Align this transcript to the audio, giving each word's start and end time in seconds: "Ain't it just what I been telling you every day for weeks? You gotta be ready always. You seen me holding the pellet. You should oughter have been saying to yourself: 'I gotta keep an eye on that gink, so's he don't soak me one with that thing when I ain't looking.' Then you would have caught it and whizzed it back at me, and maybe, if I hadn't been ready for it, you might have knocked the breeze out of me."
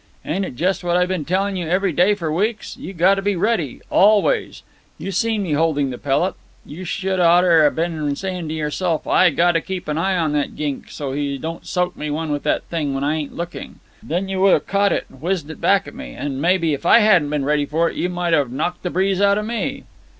"Ain't 0.25 0.45
it 0.45 0.55
just 0.55 0.83
what 0.83 0.97
I 0.97 1.05
been 1.05 1.25
telling 1.25 1.55
you 1.55 1.67
every 1.67 1.91
day 1.91 2.15
for 2.15 2.31
weeks? 2.31 2.75
You 2.75 2.91
gotta 2.91 3.21
be 3.21 3.35
ready 3.35 3.81
always. 3.91 4.63
You 4.97 5.11
seen 5.11 5.43
me 5.43 5.51
holding 5.51 5.91
the 5.91 5.99
pellet. 5.99 6.33
You 6.65 6.85
should 6.85 7.19
oughter 7.19 7.63
have 7.63 7.75
been 7.75 8.15
saying 8.15 8.47
to 8.47 8.55
yourself: 8.55 9.05
'I 9.05 9.29
gotta 9.29 9.61
keep 9.61 9.87
an 9.87 9.99
eye 9.99 10.17
on 10.17 10.33
that 10.33 10.55
gink, 10.55 10.89
so's 10.89 11.17
he 11.17 11.37
don't 11.37 11.67
soak 11.67 11.95
me 11.95 12.09
one 12.09 12.31
with 12.31 12.41
that 12.41 12.63
thing 12.63 12.95
when 12.95 13.03
I 13.03 13.15
ain't 13.17 13.35
looking.' 13.37 13.79
Then 14.01 14.27
you 14.27 14.41
would 14.41 14.53
have 14.53 14.65
caught 14.65 14.91
it 14.91 15.05
and 15.07 15.21
whizzed 15.21 15.51
it 15.51 15.61
back 15.61 15.87
at 15.87 15.93
me, 15.93 16.13
and 16.15 16.41
maybe, 16.41 16.73
if 16.73 16.83
I 16.83 16.97
hadn't 17.01 17.29
been 17.29 17.45
ready 17.45 17.67
for 17.67 17.87
it, 17.87 17.95
you 17.95 18.09
might 18.09 18.33
have 18.33 18.51
knocked 18.51 18.81
the 18.81 18.89
breeze 18.89 19.21
out 19.21 19.37
of 19.37 19.45
me." 19.45 19.83